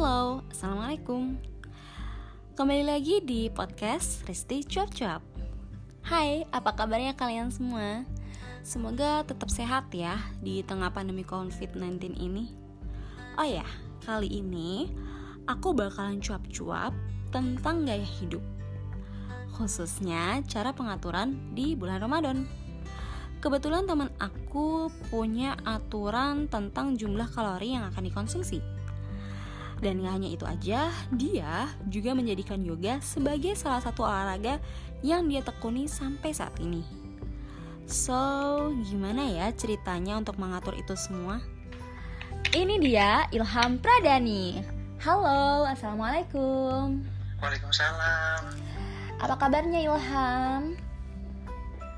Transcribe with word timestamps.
Halo, 0.00 0.40
Assalamualaikum. 0.48 1.36
Kembali 2.56 2.88
lagi 2.88 3.20
di 3.20 3.52
podcast 3.52 4.24
Risti 4.24 4.64
Cuap 4.64 4.88
Cuap. 4.96 5.20
Hai, 6.08 6.48
apa 6.48 6.72
kabarnya 6.72 7.12
kalian 7.12 7.52
semua? 7.52 8.08
Semoga 8.64 9.20
tetap 9.28 9.52
sehat 9.52 9.92
ya 9.92 10.16
di 10.40 10.64
tengah 10.64 10.88
pandemi 10.88 11.20
COVID-19 11.20 12.16
ini. 12.16 12.48
Oh 13.36 13.44
ya, 13.44 13.60
kali 14.08 14.40
ini 14.40 14.88
aku 15.44 15.76
bakalan 15.76 16.16
cuap-cuap 16.24 16.96
tentang 17.28 17.84
gaya 17.84 18.00
hidup. 18.24 18.40
Khususnya 19.52 20.40
cara 20.48 20.72
pengaturan 20.72 21.52
di 21.52 21.76
bulan 21.76 22.00
Ramadan. 22.00 22.48
Kebetulan 23.44 23.84
teman 23.84 24.08
aku 24.16 24.88
punya 25.12 25.60
aturan 25.68 26.48
tentang 26.48 26.96
jumlah 26.96 27.28
kalori 27.36 27.76
yang 27.76 27.84
akan 27.92 28.00
dikonsumsi. 28.08 28.79
Dan 29.80 30.04
gak 30.04 30.12
hanya 30.20 30.28
itu 30.28 30.44
aja, 30.44 30.92
dia 31.16 31.72
juga 31.88 32.12
menjadikan 32.12 32.60
yoga 32.60 33.00
sebagai 33.00 33.56
salah 33.56 33.80
satu 33.80 34.04
olahraga 34.04 34.60
yang 35.00 35.24
dia 35.24 35.40
tekuni 35.40 35.88
sampai 35.88 36.36
saat 36.36 36.52
ini. 36.60 36.84
So, 37.88 38.14
gimana 38.86 39.24
ya 39.24 39.48
ceritanya 39.56 40.20
untuk 40.20 40.36
mengatur 40.36 40.76
itu 40.76 40.92
semua? 40.94 41.40
Ini 42.52 42.76
dia 42.76 43.24
Ilham 43.32 43.80
Pradani. 43.80 44.60
Halo, 45.00 45.64
Assalamualaikum. 45.64 47.00
Waalaikumsalam. 47.40 48.52
Apa 49.16 49.34
kabarnya 49.40 49.80
Ilham? 49.80 50.76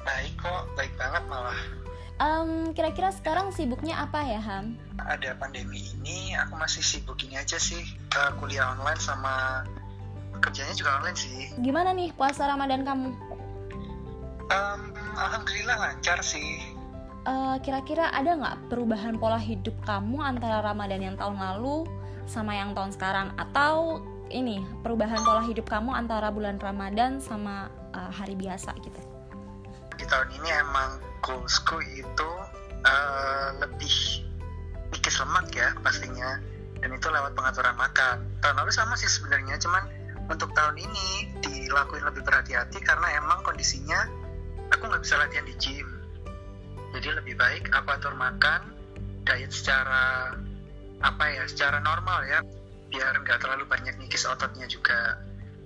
Baik 0.07 0.35
kok, 0.39 0.65
baik 0.79 0.95
banget 0.95 1.23
malah. 1.27 1.82
Um, 2.21 2.77
kira-kira 2.77 3.11
sekarang 3.11 3.51
sibuknya 3.51 3.98
apa 3.98 4.23
ya 4.23 4.41
Ham? 4.41 4.77
Ada 5.01 5.34
pandemi 5.41 5.80
ini, 5.97 6.37
aku 6.37 6.55
masih 6.61 6.84
sibuk 6.84 7.19
ini 7.25 7.41
aja 7.41 7.56
sih, 7.56 7.83
uh, 8.14 8.33
kuliah 8.39 8.77
online 8.77 9.00
sama 9.00 9.64
kerjanya 10.45 10.75
juga 10.77 11.00
online 11.00 11.19
sih. 11.19 11.50
Gimana 11.61 11.91
nih 11.97 12.12
puasa 12.14 12.47
Ramadan 12.47 12.84
kamu? 12.84 13.11
Um, 14.53 14.83
Alhamdulillah 15.17 15.77
lancar 15.81 16.20
sih. 16.22 16.62
Uh, 17.22 17.56
kira-kira 17.62 18.11
ada 18.11 18.34
nggak 18.34 18.56
perubahan 18.70 19.17
pola 19.17 19.39
hidup 19.39 19.75
kamu 19.87 20.19
antara 20.19 20.59
Ramadan 20.62 21.00
yang 21.03 21.17
tahun 21.19 21.39
lalu 21.39 21.87
sama 22.27 22.55
yang 22.55 22.75
tahun 22.77 22.92
sekarang? 22.94 23.34
Atau 23.39 24.03
ini 24.31 24.62
perubahan 24.84 25.19
pola 25.22 25.42
hidup 25.42 25.67
kamu 25.67 25.91
antara 25.94 26.31
bulan 26.31 26.59
Ramadan 26.59 27.19
sama 27.19 27.70
uh, 27.94 28.11
hari 28.11 28.39
biasa 28.39 28.75
gitu? 28.83 29.12
di 30.03 30.05
tahun 30.11 30.28
ini 30.34 30.50
emang 30.50 30.98
goalsku 31.23 31.78
itu 31.95 32.31
uh, 32.84 33.48
lebih 33.62 34.27
dikis 34.92 35.17
lemak 35.23 35.48
ya 35.55 35.73
pastinya. 35.81 36.42
Dan 36.83 36.98
itu 36.98 37.06
lewat 37.06 37.39
pengaturan 37.39 37.78
makan. 37.78 38.27
Tahun 38.42 38.56
lalu 38.59 38.75
sama 38.75 38.98
sih 38.98 39.06
sebenarnya 39.06 39.55
cuman 39.62 39.87
untuk 40.27 40.50
tahun 40.53 40.77
ini 40.83 41.39
dilakuin 41.43 42.03
lebih 42.03 42.27
berhati-hati 42.27 42.83
karena 42.83 43.23
emang 43.23 43.43
kondisinya 43.47 44.06
aku 44.75 44.91
nggak 44.91 45.03
bisa 45.06 45.15
latihan 45.19 45.47
di 45.47 45.55
gym. 45.62 45.89
Jadi 46.93 47.09
lebih 47.23 47.39
baik 47.39 47.70
aku 47.70 47.89
atur 47.95 48.19
makan 48.19 48.75
diet 49.23 49.55
secara 49.55 50.34
apa 51.03 51.25
ya 51.31 51.47
secara 51.47 51.78
normal 51.83 52.27
ya 52.27 52.43
biar 52.91 53.23
nggak 53.23 53.39
terlalu 53.41 53.65
banyak 53.70 53.95
nikis 54.03 54.27
ototnya 54.27 54.67
juga. 54.67 55.23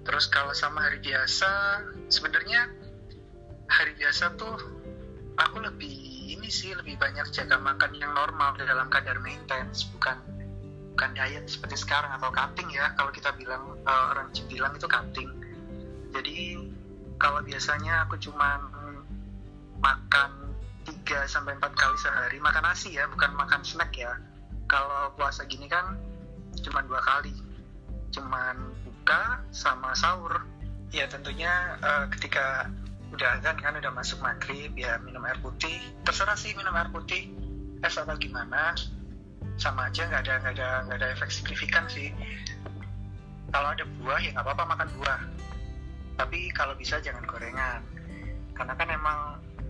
Terus 0.06 0.28
kalau 0.30 0.54
sama 0.54 0.86
hari 0.86 1.02
biasa 1.02 1.82
sebenarnya 2.12 2.70
hari 3.66 3.98
biasa 3.98 4.38
tuh 4.38 4.75
aku 5.36 5.60
lebih 5.60 5.92
ini 6.26 6.48
sih 6.48 6.72
lebih 6.72 6.96
banyak 6.96 7.28
jaga 7.30 7.60
makan 7.60 7.92
yang 7.96 8.12
normal 8.16 8.56
dalam 8.56 8.88
kadar 8.88 9.20
maintenance 9.20 9.86
bukan 9.92 10.16
bukan 10.96 11.12
diet 11.12 11.44
seperti 11.44 11.76
sekarang 11.76 12.08
atau 12.16 12.32
cutting 12.32 12.72
ya. 12.72 12.96
Kalau 12.96 13.12
kita 13.12 13.36
bilang 13.36 13.76
uh, 13.84 14.16
orang 14.16 14.32
gym 14.32 14.48
bilang 14.48 14.72
itu 14.72 14.88
cutting. 14.88 15.28
Jadi 16.16 16.56
kalau 17.20 17.44
biasanya 17.44 18.08
aku 18.08 18.16
cuma 18.16 18.64
makan 19.76 20.56
3 20.88 21.04
sampai 21.28 21.52
4 21.60 21.68
kali 21.76 21.96
sehari 22.00 22.38
makan 22.40 22.64
nasi 22.64 22.96
ya 22.96 23.04
bukan 23.12 23.36
makan 23.36 23.60
snack 23.60 23.92
ya. 23.92 24.16
Kalau 24.66 25.12
puasa 25.14 25.44
gini 25.44 25.68
kan 25.68 26.00
cuma 26.64 26.80
dua 26.80 27.04
kali. 27.04 27.36
Cuman 28.10 28.72
buka 28.88 29.44
sama 29.52 29.92
sahur. 29.92 30.48
Ya 30.96 31.04
tentunya 31.04 31.76
uh, 31.84 32.08
ketika 32.08 32.72
udah 33.14 33.38
azan 33.38 33.56
kan 33.62 33.78
udah 33.78 33.92
masuk 33.94 34.18
maghrib 34.18 34.72
ya 34.74 34.98
minum 35.02 35.22
air 35.22 35.38
putih. 35.38 35.78
Terserah 36.02 36.34
sih 36.34 36.56
minum 36.58 36.74
air 36.74 36.90
putih 36.90 37.30
es 37.82 37.94
atau 37.94 38.16
gimana. 38.18 38.74
Sama 39.56 39.88
aja 39.88 40.04
nggak 40.10 40.22
ada 40.26 40.34
nggak 40.42 40.54
ada 40.58 40.68
nggak 40.88 40.98
ada 41.00 41.08
efek 41.14 41.30
signifikan 41.30 41.86
sih. 41.86 42.10
Kalau 43.54 43.72
ada 43.72 43.84
buah 44.02 44.18
ya 44.20 44.34
nggak 44.34 44.44
apa-apa 44.44 44.64
makan 44.74 44.88
buah. 44.98 45.20
Tapi 46.16 46.50
kalau 46.52 46.74
bisa 46.74 46.98
jangan 46.98 47.24
gorengan. 47.24 47.80
Karena 48.56 48.72
kan 48.74 48.88
emang 48.88 49.18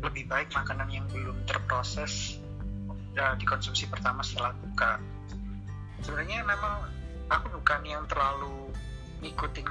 lebih 0.00 0.28
baik 0.30 0.52
makanan 0.54 0.88
yang 0.92 1.06
belum 1.10 1.34
terproses 1.48 2.38
ya, 3.16 3.34
dikonsumsi 3.40 3.88
pertama 3.88 4.22
setelah 4.22 4.52
buka. 4.60 5.00
Sebenarnya 6.04 6.44
memang 6.44 6.86
aku 7.32 7.50
bukan 7.58 7.80
yang 7.82 8.04
terlalu 8.06 8.70
ngikutin 9.24 9.66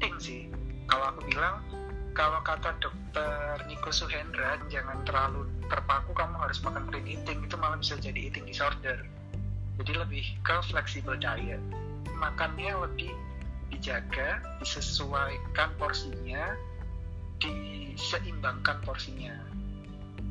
ting 0.00 0.16
sih. 0.18 0.48
Kalau 0.88 1.12
aku 1.12 1.26
bilang 1.28 1.62
kalau 2.16 2.40
kata 2.40 2.72
dokter 2.80 3.60
Niko 3.68 3.92
Suhendra 3.92 4.56
jangan 4.72 5.04
terlalu 5.04 5.44
terpaku 5.68 6.16
kamu 6.16 6.36
harus 6.40 6.58
makan 6.64 6.88
clean 6.88 7.04
eating. 7.04 7.44
Itu 7.44 7.60
malah 7.60 7.76
bisa 7.76 8.00
jadi 8.00 8.32
eating 8.32 8.48
disorder. 8.48 9.04
Jadi 9.76 9.92
lebih 9.92 10.24
ke 10.40 10.56
flexible 10.72 11.20
diet. 11.20 11.60
Makannya 12.16 12.72
lebih 12.88 13.12
dijaga 13.68 14.40
disesuaikan 14.64 15.76
porsinya 15.76 16.56
diseimbangkan 17.36 18.80
porsinya. 18.80 19.36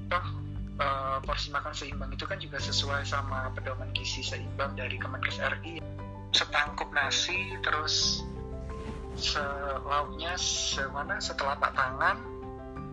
Toh 0.09 0.25
uh, 0.81 1.17
porsi 1.21 1.53
makan 1.53 1.73
seimbang 1.77 2.11
itu 2.11 2.25
kan 2.25 2.41
juga 2.41 2.57
sesuai 2.57 3.05
sama 3.05 3.53
pedoman 3.53 3.93
gizi 3.93 4.25
seimbang 4.25 4.73
dari 4.73 4.97
Kemenkes 4.97 5.37
RI 5.37 5.79
setangkup 6.35 6.91
nasi 6.91 7.55
terus 7.63 8.25
lauknya 9.87 10.35
semana? 10.39 11.17
Setelah 11.23 11.55
pak 11.59 11.71
tangan 11.75 12.17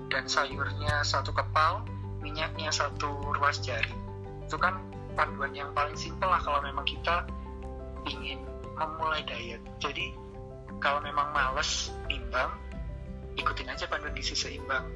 dan 0.09 0.25
sayurnya 0.29 1.03
satu 1.03 1.33
kepal 1.35 1.83
minyaknya 2.23 2.71
satu 2.71 3.11
ruas 3.35 3.59
jari. 3.61 3.93
Itu 4.47 4.57
kan 4.61 4.79
panduan 5.19 5.53
yang 5.53 5.75
paling 5.75 5.99
simpel 5.99 6.31
lah 6.31 6.41
kalau 6.41 6.63
memang 6.63 6.87
kita 6.87 7.27
ingin 8.07 8.41
memulai 8.79 9.23
diet. 9.27 9.63
Jadi 9.83 10.15
kalau 10.79 11.03
memang 11.03 11.31
males 11.35 11.91
nimbang 12.07 12.51
ikutin 13.39 13.69
aja 13.73 13.89
panduan 13.89 14.15
gizi 14.15 14.39
seimbang. 14.39 14.87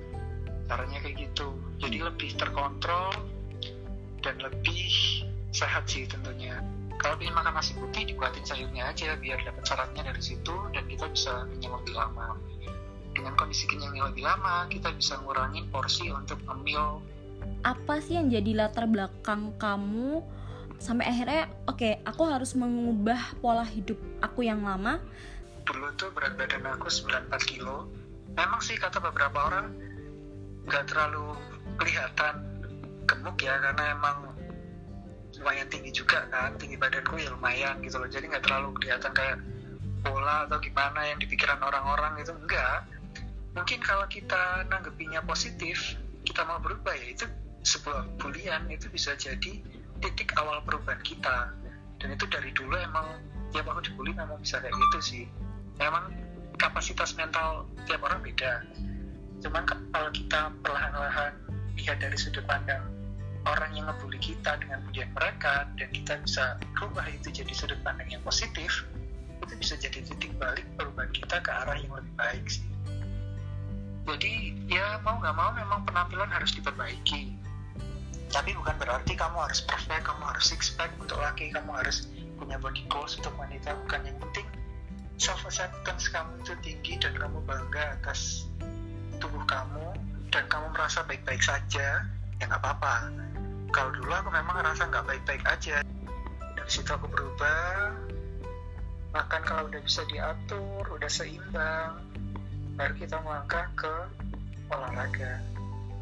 Caranya 0.67 0.99
kayak 1.03 1.31
gitu. 1.31 1.55
Jadi 1.79 2.03
lebih 2.03 2.31
terkontrol 2.35 3.15
dan 4.23 4.43
lebih 4.43 4.91
sehat 5.55 5.87
sih 5.87 6.05
tentunya 6.11 6.59
kalau 6.97 7.17
ingin 7.21 7.37
makan 7.37 7.55
nasi 7.57 7.77
putih 7.77 8.09
dibuatin 8.09 8.45
sayurnya 8.45 8.89
aja 8.89 9.17
biar 9.21 9.41
dapat 9.45 9.63
syaratnya 9.65 10.03
dari 10.09 10.23
situ 10.23 10.55
dan 10.73 10.85
kita 10.89 11.07
bisa 11.13 11.45
kenyang 11.53 11.75
lebih 11.83 11.95
lama. 11.95 12.29
Dengan 13.17 13.33
kondisi 13.37 13.65
kenyangnya 13.69 14.13
lebih 14.13 14.25
lama 14.25 14.69
kita 14.69 14.93
bisa 14.97 15.21
ngurangin 15.25 15.69
porsi 15.73 16.09
untuk 16.13 16.41
ngemil. 16.45 17.01
Apa 17.65 18.01
sih 18.01 18.17
yang 18.17 18.33
jadi 18.33 18.67
latar 18.67 18.89
belakang 18.89 19.53
kamu 19.61 20.25
sampai 20.77 21.09
akhirnya 21.09 21.49
oke 21.65 21.81
okay, 21.81 21.93
aku 22.05 22.29
harus 22.29 22.53
mengubah 22.53 23.41
pola 23.41 23.65
hidup 23.65 23.97
aku 24.21 24.45
yang 24.45 24.65
lama? 24.65 25.01
Dulu 25.67 25.93
tuh 25.97 26.13
berat 26.13 26.37
badan 26.37 26.65
aku 26.69 26.89
94 26.89 27.33
kilo. 27.49 27.89
Memang 28.37 28.61
sih 28.61 28.77
kata 28.77 29.01
beberapa 29.01 29.49
orang 29.49 29.73
nggak 30.67 30.85
terlalu 30.91 31.33
kelihatan 31.79 32.35
gemuk 33.07 33.39
ya 33.39 33.55
karena 33.63 33.95
emang 33.95 34.26
lumayan 35.41 35.69
tinggi 35.69 35.93
juga 35.93 36.25
kan 36.33 36.57
tinggi 36.57 36.81
badanku 36.81 37.21
ya 37.21 37.29
lumayan 37.33 37.81
gitu 37.85 38.01
loh. 38.01 38.09
Jadi 38.09 38.33
nggak 38.33 38.45
terlalu 38.45 38.73
kelihatan 38.81 39.13
kayak 39.13 39.39
bola 40.01 40.47
atau 40.47 40.59
gimana 40.63 41.01
yang 41.05 41.19
dipikiran 41.21 41.61
orang-orang 41.61 42.21
itu 42.23 42.33
enggak. 42.33 42.87
Mungkin 43.57 43.79
kalau 43.81 44.05
kita 44.09 44.69
nanggepinya 44.69 45.25
positif 45.25 45.97
kita 46.25 46.45
mau 46.45 46.61
berubah 46.61 46.93
ya 46.97 47.07
itu 47.13 47.25
sebuah 47.67 48.21
bulian 48.21 48.69
itu 48.71 48.87
bisa 48.93 49.17
jadi 49.19 49.63
titik 50.01 50.33
awal 50.41 50.61
perubahan 50.65 51.01
kita. 51.05 51.53
Dan 51.97 52.13
itu 52.13 52.25
dari 52.29 52.53
dulu 52.53 52.77
emang 52.77 53.21
tiap 53.53 53.69
aku 53.69 53.81
dibully 53.89 54.13
memang 54.13 54.37
bisa 54.41 54.61
kayak 54.61 54.73
gitu 54.73 54.99
sih. 55.01 55.25
Memang 55.81 56.13
kapasitas 56.57 57.17
mental 57.17 57.69
tiap 57.85 58.01
orang 58.05 58.21
beda. 58.25 58.65
Cuman 59.45 59.69
kalau 59.69 60.11
kita 60.13 60.49
perlahan-lahan 60.65 61.33
lihat 61.77 62.01
dari 62.01 62.17
sudut 62.17 62.45
pandang 62.49 62.96
orang 63.47 63.71
yang 63.79 63.87
ngebully 63.87 64.19
kita 64.19 64.59
dengan 64.59 64.83
bulian 64.83 65.11
mereka 65.15 65.71
dan 65.79 65.89
kita 65.95 66.19
bisa 66.27 66.59
rubah 66.83 67.07
itu 67.07 67.31
jadi 67.31 67.53
sudut 67.55 67.79
pandang 67.87 68.11
yang 68.11 68.23
positif 68.27 68.83
itu 69.47 69.55
bisa 69.55 69.75
jadi 69.79 70.03
titik 70.03 70.35
balik 70.43 70.67
perubahan 70.75 71.11
kita 71.15 71.39
ke 71.39 71.51
arah 71.55 71.79
yang 71.79 71.95
lebih 71.95 72.15
baik 72.19 72.45
sih. 72.51 72.67
Jadi 74.07 74.55
ya 74.71 74.99
mau 75.03 75.19
nggak 75.19 75.35
mau 75.35 75.51
memang 75.55 75.87
penampilan 75.87 76.31
harus 76.31 76.51
diperbaiki. 76.55 77.35
Tapi 78.27 78.51
bukan 78.59 78.75
berarti 78.83 79.15
kamu 79.15 79.39
harus 79.39 79.63
perfect 79.63 80.03
kamu 80.03 80.23
harus 80.27 80.45
six 80.51 80.75
pack 80.75 80.91
untuk 80.99 81.23
laki 81.23 81.55
kamu 81.55 81.71
harus 81.71 82.11
punya 82.39 82.59
body 82.59 82.83
goals 82.91 83.15
untuk 83.19 83.35
wanita 83.39 83.75
bukan. 83.87 84.03
Yang 84.03 84.19
penting 84.27 84.47
self 85.23 85.43
acceptance 85.47 86.11
kamu 86.11 86.33
itu 86.43 86.53
tinggi 86.63 86.95
dan 86.99 87.15
kamu 87.15 87.39
bangga 87.47 87.99
atas 88.03 88.51
tubuh 89.23 89.43
kamu 89.47 89.95
dan 90.35 90.45
kamu 90.51 90.67
merasa 90.75 91.07
baik-baik 91.07 91.41
saja 91.41 92.05
ya 92.41 92.45
nggak 92.49 92.63
apa-apa. 92.63 92.95
Kalau 93.73 93.91
dulu 93.93 94.13
aku 94.13 94.31
memang 94.33 94.55
ngerasa 94.61 94.83
nggak 94.89 95.05
baik-baik 95.05 95.43
aja. 95.49 95.85
Dari 96.57 96.71
situ 96.71 96.91
aku 96.93 97.09
berubah. 97.09 97.93
Makan 99.17 99.43
kalau 99.49 99.69
udah 99.73 99.81
bisa 99.81 100.05
diatur 100.13 100.85
udah 100.93 101.09
seimbang 101.09 101.97
baru 102.77 102.93
kita 103.01 103.17
melangkah 103.25 103.67
ke 103.73 103.95
olahraga. 104.69 105.41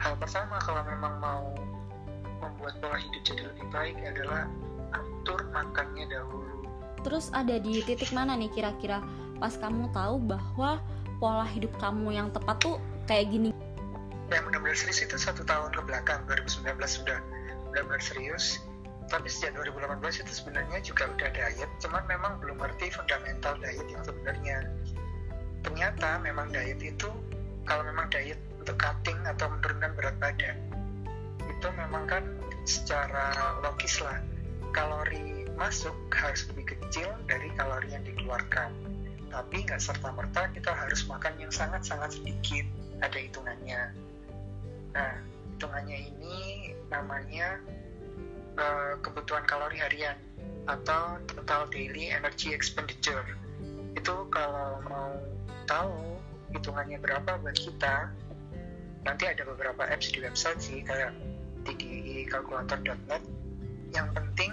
Hal 0.03 0.19
pertama 0.19 0.59
kalau 0.59 0.83
memang 0.83 1.15
mau 1.23 1.45
membuat 2.43 2.75
pola 2.83 2.99
hidup 2.99 3.23
jadi 3.23 3.43
lebih 3.47 3.67
baik 3.71 3.97
adalah 4.03 4.51
atur 4.91 5.41
makannya 5.55 6.11
dahulu. 6.11 6.67
Terus 7.07 7.31
ada 7.31 7.63
di 7.63 7.79
titik 7.87 8.11
mana 8.11 8.35
nih 8.35 8.51
kira-kira? 8.51 9.01
Pas 9.39 9.55
kamu 9.55 9.95
tahu 9.95 10.19
bahwa 10.27 10.83
pola 11.23 11.47
hidup 11.47 11.71
kamu 11.79 12.19
yang 12.19 12.29
tepat 12.35 12.59
tuh 12.59 12.77
kayak 13.07 13.31
gini 13.31 13.55
yang 14.33 14.45
benar-benar 14.49 14.77
serius 14.77 15.05
itu 15.05 15.17
satu 15.21 15.45
tahun 15.45 15.69
ke 15.77 15.83
belakang 15.85 16.25
2019 16.25 16.65
sudah 16.89 17.19
benar-benar 17.73 18.01
serius. 18.01 18.65
Tapi 19.05 19.29
sejak 19.29 19.53
2018 19.61 20.25
itu 20.25 20.33
sebenarnya 20.33 20.81
juga 20.81 21.05
udah 21.13 21.29
diet 21.29 21.71
cuman 21.85 22.03
memang 22.09 22.41
belum 22.41 22.57
ngerti 22.57 22.89
fundamental 22.89 23.53
diet 23.61 23.85
yang 23.85 24.01
sebenarnya. 24.01 24.65
Ternyata 25.61 26.25
memang 26.25 26.49
diet 26.49 26.81
itu 26.81 27.13
kalau 27.69 27.85
memang 27.85 28.09
diet 28.09 28.41
untuk 28.57 28.81
cutting 28.81 29.21
atau 29.29 29.53
menurunkan 29.53 29.93
berat 29.93 30.17
badan 30.17 30.57
itu 31.45 31.69
memang 31.77 32.05
kan 32.09 32.25
secara 32.65 33.57
logis 33.61 34.01
lah. 34.01 34.21
Kalori 34.73 35.47
masuk 35.55 35.95
harus 36.11 36.49
lebih 36.51 36.75
kecil 36.75 37.07
dari 37.29 37.53
kalori 37.55 37.93
yang 37.93 38.03
dikeluarkan. 38.09 38.73
Tapi 39.29 39.69
nggak 39.69 39.79
serta 39.79 40.11
merta 40.17 40.49
kita 40.51 40.73
harus 40.73 41.05
makan 41.07 41.37
yang 41.37 41.53
sangat-sangat 41.53 42.19
sedikit 42.19 42.67
ada 43.05 43.19
hitungannya 43.21 44.04
nah 44.95 45.19
hitungannya 45.55 45.99
ini 46.15 46.71
namanya 46.91 47.59
uh, 48.59 48.95
kebutuhan 49.03 49.43
kalori 49.47 49.79
harian 49.79 50.19
atau 50.65 51.21
total 51.29 51.69
daily 51.69 52.11
energy 52.15 52.55
expenditure. 52.55 53.25
Itu 53.95 54.27
kalau 54.33 54.81
mau 54.87 55.13
tahu 55.69 56.19
hitungannya 56.55 56.99
berapa 57.03 57.41
buat 57.43 57.57
kita 57.59 58.11
nanti 59.05 59.25
ada 59.29 59.45
beberapa 59.45 59.85
apps 59.85 60.15
di 60.15 60.25
website 60.25 60.61
sih 60.61 60.81
kayak 60.81 61.13
tdikalkulator.net 61.69 63.21
yang 63.93 64.09
penting 64.17 64.53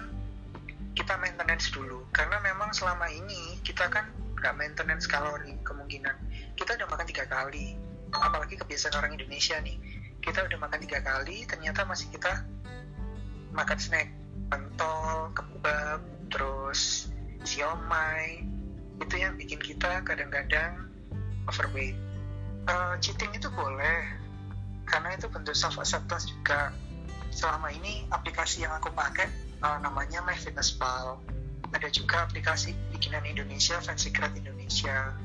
kita 0.92 1.16
maintenance 1.16 1.72
dulu 1.72 2.04
karena 2.12 2.36
memang 2.44 2.68
selama 2.76 3.08
ini 3.08 3.56
kita 3.64 3.88
kan 3.88 4.12
nggak 4.36 4.54
maintenance 4.58 5.08
kalori 5.08 5.56
kemungkinan. 5.64 6.14
Kita 6.58 6.76
udah 6.76 6.88
makan 6.90 7.06
tiga 7.08 7.24
kali 7.30 7.78
apalagi 8.12 8.60
kebiasaan 8.60 9.00
orang 9.00 9.16
Indonesia 9.16 9.56
nih 9.64 9.80
kita 10.22 10.46
udah 10.46 10.58
makan 10.62 10.78
tiga 10.86 11.02
kali 11.02 11.44
ternyata 11.44 11.82
masih 11.82 12.08
kita 12.14 12.46
makan 13.52 13.78
snack. 13.78 14.08
Pentol 14.48 15.34
kebab 15.34 16.00
terus 16.30 17.10
siomay. 17.42 18.46
Itu 19.02 19.18
yang 19.18 19.34
bikin 19.34 19.58
kita 19.58 20.06
kadang-kadang 20.06 20.88
overweight. 21.50 21.98
Uh, 22.70 22.94
cheating 23.02 23.34
itu 23.34 23.50
boleh 23.50 24.06
karena 24.86 25.18
itu 25.18 25.26
bentuk 25.26 25.58
self 25.58 25.82
acceptance 25.82 26.30
juga. 26.30 26.70
Selama 27.34 27.74
ini 27.74 28.06
aplikasi 28.14 28.62
yang 28.62 28.76
aku 28.78 28.94
pakai 28.94 29.26
uh, 29.64 29.82
namanya 29.82 30.22
MyFitnessPal 30.22 31.18
ada 31.72 31.88
juga 31.88 32.28
aplikasi 32.28 32.76
bikinan 32.92 33.24
Indonesia 33.24 33.80
Fancy 33.80 34.12
Secret 34.12 34.36
Indonesia 34.36 35.16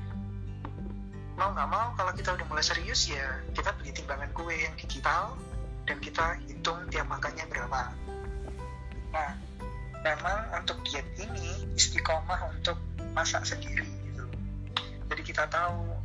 mau 1.37 1.53
nggak 1.53 1.69
mau 1.69 1.93
kalau 1.93 2.11
kita 2.17 2.33
udah 2.33 2.45
mulai 2.49 2.65
serius 2.65 3.07
ya 3.07 3.39
kita 3.53 3.69
beli 3.77 3.93
timbangan 3.93 4.29
kue 4.33 4.57
yang 4.57 4.73
digital 4.75 5.37
dan 5.85 5.97
kita 6.01 6.35
hitung 6.49 6.81
tiap 6.89 7.05
makannya 7.07 7.45
berapa 7.47 7.93
Nah, 9.17 9.33
memang 10.03 10.39
untuk 10.53 10.77
diet 10.85 11.05
ini 11.17 11.65
istiqomah 11.73 12.51
untuk 12.53 12.77
masak 13.15 13.47
sendiri 13.47 13.87
gitu. 14.11 14.25
Jadi 15.07 15.21
kita 15.23 15.47
tahu 15.47 15.95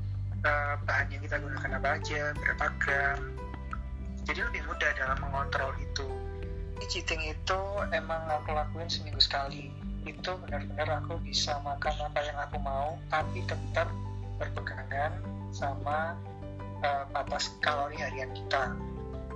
uh, 0.46 0.74
bahan 0.86 1.10
yang 1.10 1.22
kita 1.26 1.36
gunakan 1.42 1.70
apa 1.82 1.88
aja, 1.98 2.32
berapa 2.38 2.64
gram. 2.78 3.18
Jadi 4.22 4.38
lebih 4.38 4.62
mudah 4.70 4.90
dalam 4.94 5.18
mengontrol 5.18 5.74
itu. 5.82 6.06
Cheating 6.82 7.22
itu 7.30 7.60
emang 7.94 8.26
aku 8.26 8.52
lakuin 8.52 8.90
seminggu 8.90 9.22
sekali. 9.22 9.70
Itu 10.02 10.34
benar-benar 10.46 11.04
aku 11.04 11.20
bisa 11.22 11.56
makan 11.62 11.94
apa 12.10 12.20
yang 12.26 12.38
aku 12.42 12.58
mau, 12.58 12.98
tapi 13.06 13.38
tetap 13.46 13.86
berpegangan 14.42 15.22
sama 15.54 16.18
uh, 16.82 17.04
batas 17.14 17.54
kalori 17.62 17.98
harian 18.02 18.34
kita. 18.34 18.74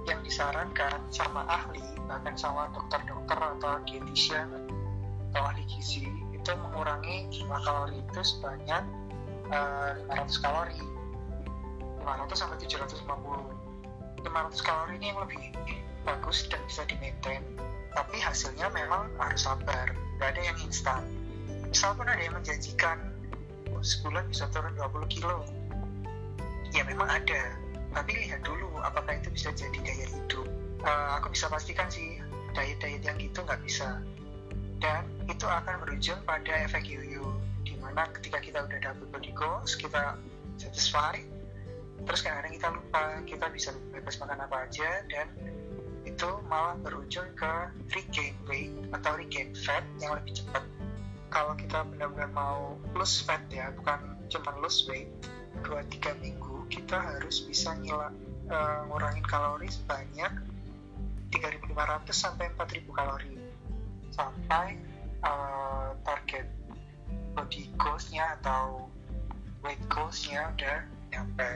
Yang 0.07 0.31
disarankan 0.31 1.03
sama 1.11 1.43
ahli 1.51 1.83
bahkan 2.07 2.39
sama 2.39 2.71
dokter-dokter 2.71 3.35
atau 3.35 3.83
dietitian 3.91 4.47
atau 5.35 5.43
ahli 5.51 5.67
gizi 5.67 6.07
itu 6.31 6.51
mengurangi 6.55 7.27
jumlah 7.35 7.59
kalori 7.67 7.99
itu 7.99 8.21
sebanyak 8.23 8.83
uh, 9.51 9.99
eh, 10.11 10.15
500 10.15 10.45
kalori. 10.47 10.79
500 12.07 12.39
sampai 12.39 12.59
750 12.63 13.03
500 13.03 14.63
kalori 14.63 14.95
ini 15.03 15.07
yang 15.11 15.21
lebih 15.27 15.43
bagus 16.07 16.47
dan 16.47 16.63
bisa 16.71 16.87
di 16.87 16.95
maintain 17.03 17.43
tapi 17.97 18.21
hasilnya 18.23 18.71
memang 18.71 19.11
harus 19.19 19.43
sabar 19.43 19.91
nggak 20.21 20.29
ada 20.37 20.43
yang 20.45 20.59
instan. 20.63 21.03
Misal 21.67 21.97
pun 21.97 22.07
ada 22.07 22.21
yang 22.21 22.37
menjanjikan 22.37 23.16
sebulan 23.81 24.25
bisa 24.29 24.49
turun 24.53 24.73
20 24.77 25.07
kilo. 25.13 25.45
Ya 26.73 26.83
memang 26.85 27.09
ada. 27.09 27.43
Tapi 27.97 28.13
lihat 28.29 28.45
dulu 28.45 28.77
apakah 28.85 29.17
itu 29.17 29.33
bisa 29.33 29.53
jadi 29.57 29.79
gaya 29.81 30.07
hidup. 30.09 30.47
Uh, 30.85 31.17
aku 31.17 31.33
bisa 31.33 31.49
pastikan 31.49 31.89
sih 31.89 32.21
diet-diet 32.53 33.03
yang 33.05 33.17
gitu 33.17 33.41
nggak 33.45 33.61
bisa. 33.65 34.01
Dan 34.77 35.09
itu 35.27 35.49
akan 35.49 35.81
berujung 35.83 36.21
pada 36.29 36.53
efek 36.69 36.85
yuyu 36.85 37.33
di 37.67 37.75
mana 37.83 38.07
ketika 38.15 38.39
kita 38.39 38.63
udah 38.63 38.79
dapet 38.79 39.07
body 39.11 39.33
goals 39.35 39.75
kita 39.75 40.15
satisfy 40.55 41.19
terus 42.07 42.23
kadang-kadang 42.23 42.55
kita 42.55 42.69
lupa 42.71 43.03
kita 43.27 43.47
bisa 43.51 43.71
bebas 43.91 44.15
makan 44.23 44.39
apa 44.47 44.57
aja 44.71 45.03
dan 45.11 45.27
itu 46.07 46.31
malah 46.47 46.79
berujung 46.87 47.27
ke 47.35 47.53
regain 47.91 48.39
weight 48.47 48.71
atau 48.95 49.19
regain 49.19 49.51
fat 49.67 49.83
yang 49.99 50.15
lebih 50.15 50.39
cepat 50.39 50.63
kalau 51.37 51.53
kita 51.53 51.85
benar-benar 51.93 52.33
mau 52.33 52.81
lose 52.97 53.21
fat 53.21 53.45
ya 53.53 53.69
bukan 53.77 54.17
cuma 54.33 54.57
lose 54.65 54.89
weight 54.89 55.13
2-3 55.69 56.17
minggu 56.25 56.65
kita 56.73 56.97
harus 56.97 57.45
bisa 57.45 57.77
ngilak 57.77 58.17
uh, 58.49 58.89
ngurangin 58.89 59.21
kalori 59.29 59.69
sebanyak 59.69 60.33
3.500 61.29 62.09
sampai 62.17 62.49
4.000 62.57 62.89
kalori. 62.89 63.37
Sampai 64.15 64.81
uh, 65.21 65.93
target 66.07 66.49
body 67.37 67.69
goals-nya 67.77 68.41
atau 68.41 68.89
weight 69.61 69.81
goals-nya 69.93 70.57
udah 70.57 70.79
nyampe. 71.13 71.51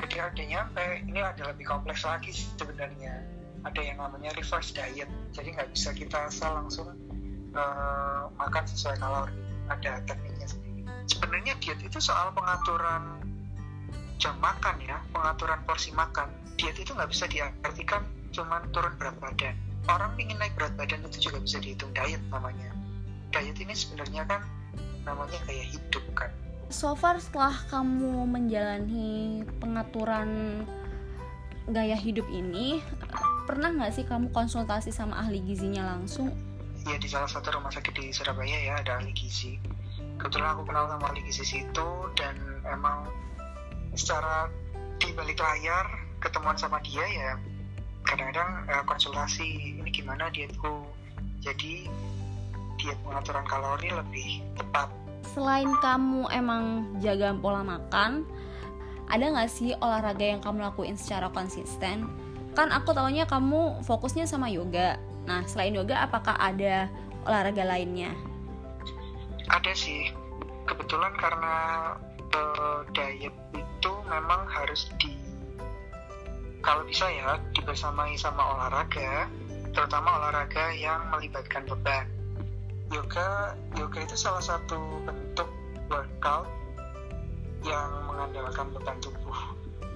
Jadi 0.00 0.16
ada 0.16 0.42
nyampe 0.48 0.86
ini 1.04 1.20
ada 1.20 1.52
lebih 1.52 1.68
kompleks 1.68 2.08
lagi 2.08 2.32
sebenarnya. 2.32 3.20
Ada 3.68 3.80
yang 3.84 4.00
namanya 4.00 4.32
reverse 4.32 4.72
diet. 4.72 5.10
Jadi 5.36 5.52
nggak 5.52 5.68
bisa 5.76 5.92
kita 5.92 6.32
asal 6.32 6.56
langsung 6.56 6.96
uh, 7.54 8.30
makan 8.36 8.64
sesuai 8.66 8.96
kalori. 8.98 9.34
Ada 9.70 10.02
tekniknya 10.06 10.48
sendiri. 10.50 10.82
Sebenarnya 11.06 11.54
diet 11.62 11.78
itu 11.82 11.98
soal 12.02 12.34
pengaturan 12.34 13.22
jam 14.20 14.36
makan 14.42 14.76
ya 14.84 15.00
pengaturan 15.14 15.62
porsi 15.64 15.94
makan. 15.96 16.28
Diet 16.60 16.76
itu 16.76 16.92
nggak 16.92 17.08
bisa 17.08 17.24
diartikan 17.30 18.04
cuman 18.30 18.66
turun 18.74 18.92
berat 18.98 19.16
badan. 19.22 19.54
Orang 19.88 20.12
ingin 20.20 20.36
naik 20.36 20.54
berat 20.58 20.74
badan 20.76 21.02
itu 21.08 21.30
juga 21.30 21.40
bisa 21.40 21.62
dihitung 21.62 21.90
diet 21.96 22.20
namanya. 22.28 22.70
Diet 23.30 23.56
ini 23.56 23.72
sebenarnya 23.72 24.26
kan 24.26 24.42
namanya 25.06 25.38
kayak 25.48 25.70
hidup 25.72 26.04
kan. 26.12 26.30
So 26.70 26.94
far 26.94 27.18
setelah 27.18 27.56
kamu 27.66 28.30
menjalani 28.30 29.42
pengaturan 29.58 30.62
gaya 31.70 31.94
hidup 31.98 32.26
ini 32.30 32.82
pernah 33.46 33.74
nggak 33.74 33.94
sih 33.94 34.04
kamu 34.06 34.30
konsultasi 34.30 34.94
sama 34.94 35.18
ahli 35.18 35.42
gizinya 35.42 35.96
langsung 35.96 36.30
ya 36.88 36.96
di 36.96 37.08
salah 37.08 37.28
satu 37.28 37.52
rumah 37.52 37.72
sakit 37.72 37.92
di 37.92 38.12
Surabaya 38.14 38.56
ya 38.56 38.74
ada 38.80 39.00
ahli 39.00 39.12
gizi. 39.12 39.60
Kebetulan 40.16 40.56
aku 40.56 40.68
kenal 40.68 40.88
sama 40.88 41.12
ahli 41.12 41.24
gizi 41.28 41.44
situ 41.44 41.88
dan 42.16 42.36
emang 42.64 43.08
secara 43.96 44.48
di 45.00 45.10
balik 45.16 45.40
layar 45.40 45.86
ketemuan 46.20 46.54
sama 46.54 46.78
dia 46.84 47.02
ya 47.08 47.32
kadang-kadang 48.04 48.64
uh, 48.68 48.84
konsultasi 48.88 49.76
ini 49.80 49.90
gimana 49.92 50.32
dietku? 50.32 50.84
Jadi 51.40 51.88
diet 52.80 52.98
pengaturan 53.04 53.44
kalori 53.44 53.88
lebih 53.92 54.44
tepat. 54.56 54.88
Selain 55.36 55.68
kamu 55.84 56.28
emang 56.32 56.96
jaga 57.00 57.36
pola 57.36 57.60
makan 57.60 58.24
ada 59.10 59.26
nggak 59.26 59.50
sih 59.50 59.74
olahraga 59.78 60.22
yang 60.22 60.40
kamu 60.40 60.64
lakuin 60.64 60.96
secara 60.96 61.28
konsisten? 61.34 62.08
Kan 62.54 62.70
aku 62.74 62.94
taunya 62.94 63.26
kamu 63.26 63.84
fokusnya 63.86 64.26
sama 64.26 64.50
yoga 64.50 64.98
nah 65.28 65.44
selain 65.44 65.76
yoga 65.76 66.04
apakah 66.04 66.36
ada 66.40 66.88
olahraga 67.24 67.64
lainnya? 67.64 68.12
Ada 69.50 69.72
sih. 69.74 70.12
Kebetulan 70.64 71.12
karena 71.18 71.56
uh, 72.32 72.80
diet 72.94 73.34
itu 73.56 73.92
memang 74.06 74.46
harus 74.46 74.88
di 75.02 75.18
kalau 76.60 76.84
bisa 76.84 77.08
ya 77.08 77.40
dibersamai 77.56 78.20
sama 78.20 78.44
olahraga 78.56 79.26
terutama 79.72 80.20
olahraga 80.20 80.70
yang 80.76 81.08
melibatkan 81.08 81.64
beban. 81.64 82.06
Yoga 82.92 83.56
yoga 83.78 83.98
itu 84.02 84.16
salah 84.18 84.42
satu 84.42 84.78
bentuk 85.08 85.48
workout 85.88 86.46
yang 87.64 87.88
mengandalkan 88.06 88.70
beban 88.76 88.98
tubuh. 89.00 89.40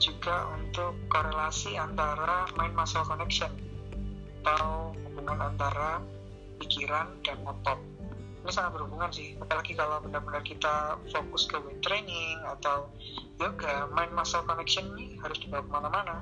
Juga 0.01 0.51
untuk 0.57 0.97
korelasi 1.13 1.79
antara 1.79 2.51
mind 2.59 2.75
muscle 2.75 3.07
connection 3.07 3.64
atau 4.45 4.93
hubungan 5.09 5.41
antara 5.41 6.05
pikiran 6.61 7.17
dan 7.25 7.41
otot. 7.49 7.81
Ini 8.45 8.53
sangat 8.53 8.77
berhubungan 8.77 9.09
sih 9.09 9.41
apalagi 9.41 9.73
kalau 9.73 10.05
benar-benar 10.05 10.45
kita 10.45 11.01
fokus 11.09 11.49
ke 11.49 11.57
weight 11.65 11.81
training 11.81 12.45
atau 12.45 12.93
yoga 13.41 13.89
mind 13.97 14.13
muscle 14.13 14.45
connection 14.45 14.85
ini 14.93 15.17
harus 15.25 15.41
dibawa 15.41 15.65
ke 15.65 15.71
mana-mana. 15.73 16.17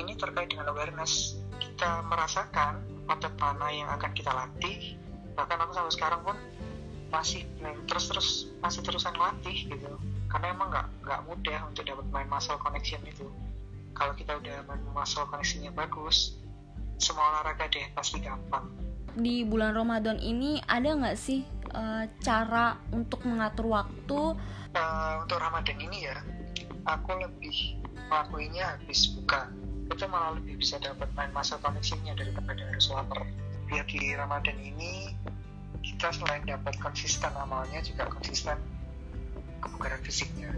Ini 0.00 0.16
terkait 0.16 0.48
dengan 0.48 0.72
awareness. 0.72 1.36
Kita 1.60 2.00
merasakan 2.08 2.80
otot 3.12 3.36
mana 3.36 3.68
yang 3.68 3.92
akan 3.92 4.10
kita 4.16 4.32
latih. 4.32 4.96
Bahkan 5.36 5.58
aku 5.68 5.72
sampai 5.76 5.92
sekarang 5.92 6.20
pun 6.24 6.36
masih 7.12 7.44
terus 7.84 8.08
terus 8.08 8.28
masih 8.64 8.80
terusan 8.80 9.12
latih 9.20 9.68
gitu. 9.68 10.00
Karena 10.32 10.56
emang 10.56 10.72
nggak 10.72 10.86
nggak 11.04 11.20
mudah 11.28 11.60
untuk 11.68 11.84
dapat 11.84 12.08
main 12.08 12.28
muscle 12.32 12.56
connection 12.56 13.04
itu. 13.04 13.28
Kalau 13.92 14.16
kita 14.16 14.40
udah 14.40 14.64
main 14.64 14.80
muscle 14.96 15.28
connectionnya 15.28 15.76
bagus 15.76 16.40
semua 16.98 17.30
olahraga 17.34 17.66
deh 17.70 17.86
pasti 17.94 18.22
gampang 18.22 18.84
di 19.14 19.46
bulan 19.46 19.78
Ramadan 19.78 20.18
ini 20.18 20.58
ada 20.66 20.90
nggak 20.90 21.14
sih 21.18 21.46
uh, 21.70 22.04
cara 22.18 22.78
untuk 22.90 23.22
mengatur 23.26 23.70
waktu? 23.70 24.34
Uh, 24.74 25.14
untuk 25.22 25.38
Ramadan 25.38 25.78
ini 25.78 26.10
ya 26.10 26.18
aku 26.90 27.14
lebih 27.22 27.78
melakukannya 28.10 28.64
habis 28.64 29.14
buka. 29.14 29.48
Itu 29.86 30.10
malah 30.10 30.34
lebih 30.40 30.58
bisa 30.58 30.82
dapat 30.82 31.06
main 31.14 31.30
masa 31.30 31.60
connectionnya 31.62 32.18
daripada 32.18 32.58
harus 32.66 32.90
lapar. 32.90 33.22
Biar 33.70 33.86
di 33.86 34.12
Ramadan 34.12 34.58
ini 34.58 35.14
kita 35.84 36.10
selain 36.10 36.42
dapat 36.48 36.74
konsisten 36.80 37.30
amalnya 37.38 37.84
juga 37.86 38.10
konsisten 38.10 38.58
kebugaran 39.62 40.00
fisiknya. 40.02 40.50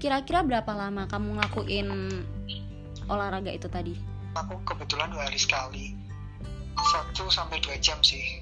Kira-kira 0.00 0.40
berapa 0.40 0.72
lama 0.72 1.04
kamu 1.10 1.36
ngelakuin 1.36 1.88
olahraga 3.10 3.52
itu 3.52 3.68
tadi? 3.68 4.09
Aku 4.36 4.54
kebetulan 4.62 5.10
dua 5.10 5.26
hari 5.26 5.38
sekali. 5.38 5.98
Satu 6.78 7.28
sampai 7.28 7.58
dua 7.60 7.76
jam 7.82 7.98
sih. 8.00 8.40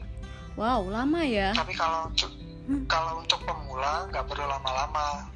Wow 0.58 0.90
lama 0.90 1.22
ya? 1.24 1.54
Tapi 1.54 1.72
kalau 1.72 2.10
untuk 2.10 2.30
hmm. 2.68 2.84
kalau 2.90 3.22
untuk 3.22 3.40
pemula 3.46 4.10
nggak 4.12 4.24
perlu 4.26 4.44
lama-lama. 4.44 5.30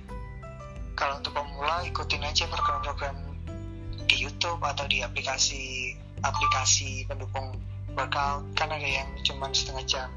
Kalau 0.92 1.18
untuk 1.18 1.32
pemula 1.32 1.82
ikutin 1.88 2.20
aja 2.20 2.44
program-program 2.52 3.16
di 4.04 4.16
YouTube 4.20 4.60
atau 4.60 4.84
di 4.90 5.00
aplikasi 5.00 5.96
aplikasi 6.20 7.08
pendukung 7.08 7.56
workout. 7.96 8.44
Kan 8.58 8.68
ada 8.68 8.84
yang 8.84 9.08
cuma 9.24 9.48
setengah 9.56 9.84
jam. 9.88 10.10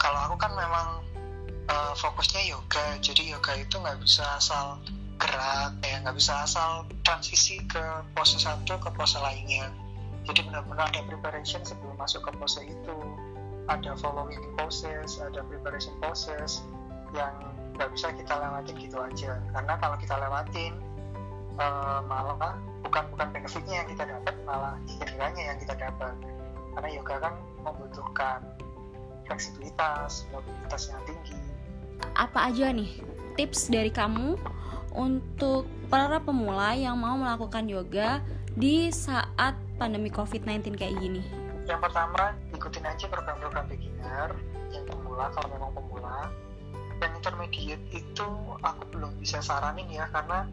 Kalau 0.00 0.20
aku 0.32 0.36
kan 0.40 0.52
memang 0.56 1.04
uh, 1.68 1.92
fokusnya 1.98 2.46
yoga. 2.48 2.96
Jadi 3.04 3.30
yoga 3.30 3.52
itu 3.58 3.76
nggak 3.76 4.00
bisa 4.00 4.24
asal 4.40 4.80
gerak 5.18 5.72
ya 5.82 5.96
nggak 6.02 6.16
bisa 6.18 6.42
asal 6.42 6.84
transisi 7.06 7.62
ke 7.70 7.82
pose 8.12 8.36
satu 8.40 8.76
ke 8.78 8.90
pose 8.94 9.16
lainnya. 9.22 9.70
Jadi 10.24 10.40
benar-benar 10.48 10.88
ada 10.88 11.04
preparation 11.04 11.60
sebelum 11.62 11.94
masuk 12.00 12.24
ke 12.24 12.32
pose 12.40 12.60
itu. 12.64 12.96
Ada 13.64 13.96
following 13.96 14.40
poses 14.60 15.16
ada 15.20 15.40
preparation 15.44 15.96
poses 16.00 16.60
yang 17.16 17.32
nggak 17.76 17.88
bisa 17.96 18.12
kita 18.12 18.34
lewatin 18.36 18.76
gitu 18.76 18.98
aja. 19.00 19.40
Karena 19.52 19.74
kalau 19.80 19.96
kita 19.96 20.14
lewatin 20.20 20.72
uh, 21.56 22.04
malah 22.04 22.56
bukan 22.84 23.04
bukan 23.12 23.28
benefitnya 23.32 23.84
yang 23.84 23.88
kita 23.88 24.04
dapat 24.04 24.34
malah 24.44 24.76
cederanya 24.84 25.42
yang 25.54 25.58
kita 25.60 25.74
dapat. 25.76 26.14
Karena 26.74 26.88
yoga 26.90 27.16
kan 27.22 27.34
membutuhkan 27.62 28.38
fleksibilitas 29.24 30.28
mobilitas 30.28 30.92
yang 30.92 31.00
tinggi. 31.08 31.36
Apa 32.18 32.52
aja 32.52 32.68
nih 32.74 32.90
tips 33.34 33.72
dari 33.72 33.88
kamu 33.88 34.36
untuk 34.94 35.66
para 35.90 36.22
pemula 36.22 36.72
yang 36.78 36.94
mau 36.96 37.18
melakukan 37.18 37.66
yoga 37.66 38.22
di 38.54 38.88
saat 38.94 39.58
pandemi 39.76 40.08
COVID-19 40.08 40.78
kayak 40.78 40.96
gini? 41.02 41.22
Yang 41.66 41.80
pertama, 41.90 42.32
ikutin 42.54 42.86
aja 42.86 43.06
program-program 43.10 43.66
beginner 43.66 44.30
yang 44.70 44.84
pemula 44.86 45.28
kalau 45.34 45.48
memang 45.50 45.72
pemula. 45.74 46.30
Dan 47.02 47.10
intermediate 47.18 47.82
itu 47.90 48.28
aku 48.62 48.82
belum 48.94 49.12
bisa 49.18 49.42
saranin 49.42 49.90
ya 49.90 50.06
karena 50.14 50.46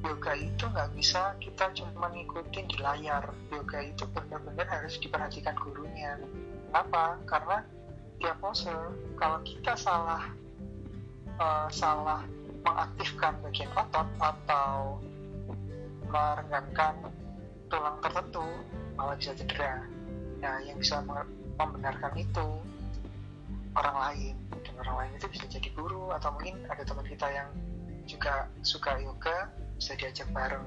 yoga 0.00 0.32
itu 0.34 0.64
nggak 0.64 0.90
bisa 0.96 1.36
kita 1.38 1.70
cuma 1.76 2.08
ngikutin 2.10 2.66
di 2.66 2.76
layar 2.80 3.24
yoga 3.52 3.78
itu 3.84 4.08
benar-benar 4.16 4.64
harus 4.64 4.96
diperhatikan 4.96 5.52
gurunya 5.60 6.16
kenapa 6.72 7.20
karena 7.28 7.58
dia 8.16 8.32
pose 8.40 8.72
kalau 9.20 9.40
kita 9.44 9.76
salah 9.76 10.24
uh, 11.36 11.68
salah 11.68 12.24
mengaktifkan 12.64 13.40
bagian 13.40 13.70
otot 13.72 14.08
atau 14.20 15.00
merenggangkan 16.10 16.94
tulang 17.70 17.96
tertentu 18.02 18.44
malah 18.98 19.16
bisa 19.16 19.32
cedera. 19.32 19.86
Nah 20.42 20.58
yang 20.66 20.76
bisa 20.76 21.00
membenarkan 21.56 22.12
itu 22.18 22.46
orang 23.78 23.96
lain. 23.96 24.34
Dan 24.60 24.74
orang 24.82 24.96
lain 25.06 25.12
itu 25.16 25.26
bisa 25.30 25.44
jadi 25.48 25.70
guru 25.72 26.12
atau 26.12 26.34
mungkin 26.36 26.66
ada 26.68 26.82
teman 26.84 27.06
kita 27.06 27.26
yang 27.30 27.48
juga 28.04 28.50
suka 28.66 28.98
yoga 28.98 29.48
bisa 29.78 29.94
diajak 29.96 30.28
bareng. 30.34 30.66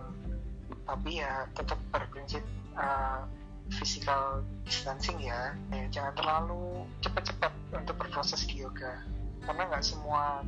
Tapi 0.87 1.21
ya 1.21 1.45
tetap 1.53 1.77
berprinsip 1.91 2.41
uh, 2.79 3.27
physical 3.71 4.41
distancing 4.65 5.19
ya. 5.19 5.53
ya 5.69 5.85
jangan 5.91 6.13
terlalu 6.17 6.87
cepat-cepat 7.03 7.51
untuk 7.75 7.95
berproses 7.99 8.47
di 8.47 8.63
yoga. 8.63 9.03
Karena 9.43 9.67
nggak 9.69 9.83
semua 9.83 10.41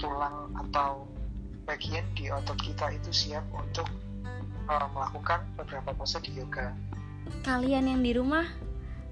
tulang 0.00 0.52
atau 0.54 1.06
bagian 1.64 2.04
di 2.12 2.28
otot 2.28 2.56
kita 2.60 2.92
itu 2.92 3.10
siap 3.10 3.44
untuk 3.54 3.88
uh, 4.68 4.86
melakukan 4.92 5.44
beberapa 5.56 5.96
pose 5.96 6.20
di 6.20 6.36
yoga 6.36 6.74
kalian 7.46 7.88
yang 7.88 8.00
di 8.04 8.12
rumah 8.12 8.44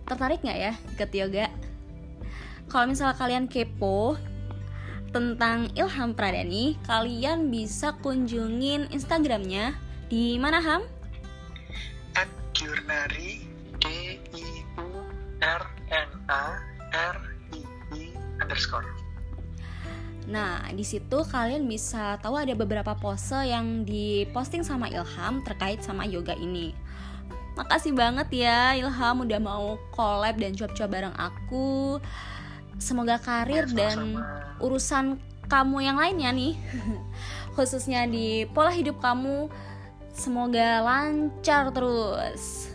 tertarik 0.05 0.45
nggak 0.45 0.59
ya 0.59 0.73
ikut 0.97 1.11
yoga 1.15 1.47
kalau 2.73 2.89
misalnya 2.89 3.17
kalian 3.21 3.47
kepo 3.53 4.17
tentang 5.13 5.69
Ilham 5.77 6.17
Pradani, 6.17 6.81
kalian 6.89 7.53
bisa 7.53 7.93
kunjungin 8.01 8.89
Instagramnya 8.89 9.77
di 10.09 10.41
mana 10.41 10.59
Ham? 10.65 10.83
At 12.17 12.33
Jurnari 12.57 13.45
D 13.77 13.85
I 14.33 14.49
U 14.81 14.89
R 15.45 15.63
N 15.93 16.11
A 16.33 16.57
R 16.97 17.17
I 17.53 17.61
I 17.93 18.03
underscore. 18.41 18.89
Nah, 20.31 20.63
di 20.71 20.87
situ 20.87 21.25
kalian 21.27 21.67
bisa 21.67 22.19
tahu 22.23 22.39
ada 22.39 22.55
beberapa 22.55 22.95
pose 22.95 23.47
yang 23.47 23.83
diposting 23.83 24.63
sama 24.63 24.87
Ilham 24.87 25.43
terkait 25.43 25.83
sama 25.83 26.07
yoga 26.07 26.37
ini. 26.39 26.75
Makasih 27.59 27.93
banget 27.93 28.29
ya 28.47 28.79
Ilham 28.79 29.27
udah 29.27 29.41
mau 29.43 29.77
collab 29.93 30.39
dan 30.39 30.55
coba-coba 30.55 30.89
bareng 30.89 31.17
aku. 31.19 31.99
Semoga 32.79 33.21
karir 33.21 33.69
dan 33.71 34.19
urusan 34.63 35.21
kamu 35.53 35.85
yang 35.85 36.01
lainnya 36.01 36.33
nih 36.33 36.57
khususnya 37.57 38.09
di 38.09 38.49
pola 38.57 38.73
hidup 38.73 38.97
kamu 39.05 39.53
semoga 40.17 40.81
lancar 40.81 41.69
terus 41.77 42.73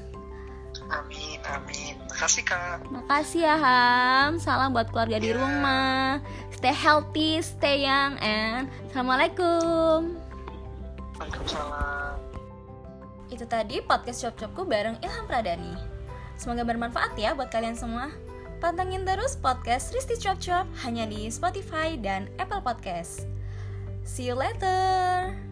amin 0.93 1.41
amin 1.49 1.97
makasih 2.17 2.49
kak 2.49 2.81
makasih 2.89 3.45
ya 3.45 3.55
Ham 3.61 4.41
salam 4.41 4.73
buat 4.73 4.89
keluarga 4.89 5.21
yeah. 5.21 5.23
di 5.23 5.29
ya. 5.29 5.37
rumah 5.37 6.17
stay 6.49 6.73
healthy 6.73 7.37
stay 7.45 7.85
young 7.85 8.17
and 8.25 8.65
assalamualaikum 8.89 10.17
Waalaikumsalam 11.21 12.17
itu 13.29 13.45
tadi 13.45 13.85
podcast 13.85 14.25
cop-copku 14.25 14.65
bareng 14.65 14.97
Ilham 15.05 15.29
Pradani 15.29 15.77
semoga 16.41 16.65
bermanfaat 16.65 17.13
ya 17.21 17.37
buat 17.37 17.53
kalian 17.53 17.77
semua 17.77 18.09
Pantengin 18.57 19.05
terus 19.05 19.37
podcast 19.37 19.93
Risti 19.93 20.17
Chop 20.17 20.41
Chop 20.41 20.65
hanya 20.81 21.05
di 21.05 21.29
Spotify 21.29 21.93
dan 21.93 22.25
Apple 22.41 22.65
Podcast. 22.65 23.29
See 24.01 24.25
you 24.25 24.33
later! 24.33 25.46